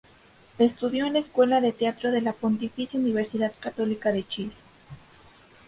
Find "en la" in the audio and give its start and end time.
1.05-1.19